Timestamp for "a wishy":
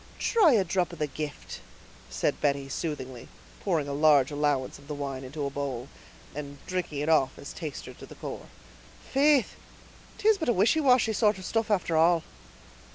10.49-10.79